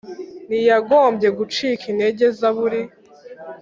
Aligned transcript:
ntiyagombye 0.47 1.27
gucika 1.37 1.83
intege 1.91 2.25
Zaburi 2.37 2.81